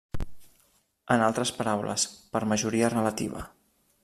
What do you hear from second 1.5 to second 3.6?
paraules, per majoria relativa.